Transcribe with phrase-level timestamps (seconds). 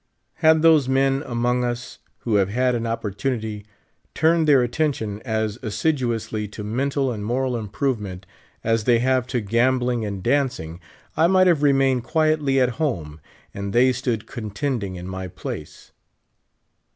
[0.41, 3.67] Had those men among us, who have had an opportunity,
[4.15, 8.25] turned their attention as assiduously to mental and moral improvement
[8.63, 10.79] as they have to gambling and dancing,
[11.15, 13.19] I might have remained quietly at home
[13.53, 15.91] and they stood contending in my place.